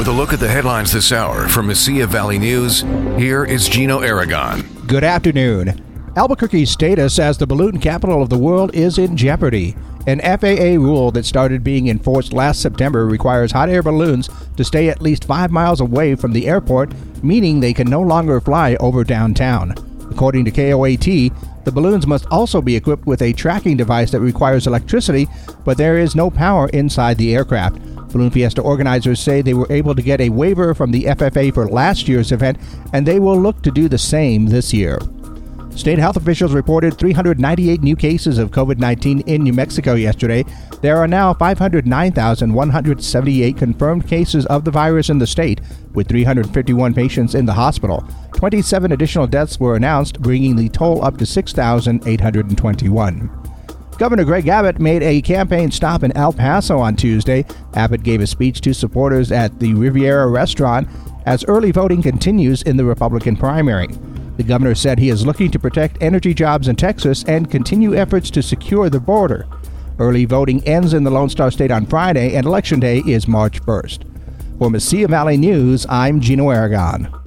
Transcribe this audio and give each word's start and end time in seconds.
With 0.00 0.08
a 0.08 0.12
look 0.12 0.32
at 0.32 0.40
the 0.40 0.48
headlines 0.48 0.92
this 0.92 1.12
hour 1.12 1.46
from 1.46 1.68
Mesilla 1.68 2.06
Valley 2.06 2.38
News, 2.38 2.80
here 3.18 3.44
is 3.44 3.68
Gino 3.68 4.00
Aragon. 4.00 4.62
Good 4.86 5.04
afternoon. 5.04 5.78
Albuquerque's 6.16 6.70
status 6.70 7.18
as 7.18 7.36
the 7.36 7.46
balloon 7.46 7.78
capital 7.78 8.22
of 8.22 8.30
the 8.30 8.38
world 8.38 8.74
is 8.74 8.96
in 8.96 9.14
jeopardy. 9.14 9.76
An 10.06 10.20
FAA 10.20 10.82
rule 10.82 11.10
that 11.10 11.26
started 11.26 11.62
being 11.62 11.88
enforced 11.88 12.32
last 12.32 12.62
September 12.62 13.04
requires 13.04 13.52
hot 13.52 13.68
air 13.68 13.82
balloons 13.82 14.30
to 14.56 14.64
stay 14.64 14.88
at 14.88 15.02
least 15.02 15.26
five 15.26 15.50
miles 15.50 15.82
away 15.82 16.14
from 16.14 16.32
the 16.32 16.48
airport, 16.48 16.94
meaning 17.22 17.60
they 17.60 17.74
can 17.74 17.90
no 17.90 18.00
longer 18.00 18.40
fly 18.40 18.76
over 18.76 19.04
downtown. 19.04 19.74
According 20.10 20.46
to 20.46 20.50
KOAT, 20.50 21.30
the 21.64 21.72
balloons 21.72 22.06
must 22.06 22.24
also 22.30 22.62
be 22.62 22.74
equipped 22.74 23.04
with 23.04 23.20
a 23.20 23.34
tracking 23.34 23.76
device 23.76 24.12
that 24.12 24.20
requires 24.20 24.66
electricity, 24.66 25.28
but 25.66 25.76
there 25.76 25.98
is 25.98 26.16
no 26.16 26.30
power 26.30 26.70
inside 26.70 27.18
the 27.18 27.34
aircraft. 27.34 27.76
Balloon 28.10 28.30
Fiesta 28.30 28.62
organizers 28.62 29.20
say 29.20 29.42
they 29.42 29.54
were 29.54 29.70
able 29.70 29.94
to 29.94 30.02
get 30.02 30.20
a 30.20 30.28
waiver 30.28 30.74
from 30.74 30.90
the 30.90 31.04
FFA 31.04 31.54
for 31.54 31.68
last 31.68 32.08
year's 32.08 32.32
event, 32.32 32.58
and 32.92 33.06
they 33.06 33.18
will 33.18 33.40
look 33.40 33.62
to 33.62 33.70
do 33.70 33.88
the 33.88 33.98
same 33.98 34.46
this 34.46 34.72
year. 34.72 34.98
State 35.76 35.98
health 35.98 36.16
officials 36.16 36.52
reported 36.52 36.98
398 36.98 37.80
new 37.80 37.96
cases 37.96 38.38
of 38.38 38.50
COVID 38.50 38.78
19 38.78 39.20
in 39.20 39.42
New 39.42 39.52
Mexico 39.52 39.94
yesterday. 39.94 40.44
There 40.82 40.98
are 40.98 41.08
now 41.08 41.32
509,178 41.32 43.56
confirmed 43.56 44.06
cases 44.06 44.44
of 44.46 44.64
the 44.64 44.70
virus 44.70 45.10
in 45.10 45.18
the 45.18 45.26
state, 45.26 45.60
with 45.94 46.08
351 46.08 46.92
patients 46.92 47.34
in 47.34 47.46
the 47.46 47.54
hospital. 47.54 48.04
27 48.34 48.92
additional 48.92 49.26
deaths 49.26 49.58
were 49.60 49.76
announced, 49.76 50.20
bringing 50.20 50.56
the 50.56 50.68
toll 50.68 51.02
up 51.04 51.16
to 51.18 51.24
6,821. 51.24 53.39
Governor 54.00 54.24
Greg 54.24 54.48
Abbott 54.48 54.80
made 54.80 55.02
a 55.02 55.20
campaign 55.20 55.70
stop 55.70 56.02
in 56.02 56.16
El 56.16 56.32
Paso 56.32 56.78
on 56.78 56.96
Tuesday. 56.96 57.44
Abbott 57.74 58.02
gave 58.02 58.22
a 58.22 58.26
speech 58.26 58.62
to 58.62 58.72
supporters 58.72 59.30
at 59.30 59.60
the 59.60 59.74
Riviera 59.74 60.26
restaurant 60.26 60.88
as 61.26 61.44
early 61.44 61.70
voting 61.70 62.00
continues 62.00 62.62
in 62.62 62.78
the 62.78 62.84
Republican 62.86 63.36
primary. 63.36 63.88
The 64.38 64.42
governor 64.42 64.74
said 64.74 64.98
he 64.98 65.10
is 65.10 65.26
looking 65.26 65.50
to 65.50 65.58
protect 65.58 66.02
energy 66.02 66.32
jobs 66.32 66.66
in 66.66 66.76
Texas 66.76 67.24
and 67.24 67.50
continue 67.50 67.94
efforts 67.94 68.30
to 68.30 68.42
secure 68.42 68.88
the 68.88 69.00
border. 69.00 69.46
Early 69.98 70.24
voting 70.24 70.66
ends 70.66 70.94
in 70.94 71.04
the 71.04 71.10
Lone 71.10 71.28
Star 71.28 71.50
State 71.50 71.70
on 71.70 71.84
Friday, 71.84 72.36
and 72.36 72.46
Election 72.46 72.80
Day 72.80 73.02
is 73.06 73.28
March 73.28 73.60
1st. 73.66 74.04
For 74.58 74.70
Mesilla 74.70 75.10
Valley 75.10 75.36
News, 75.36 75.84
I'm 75.90 76.22
Gino 76.22 76.48
Aragon. 76.48 77.19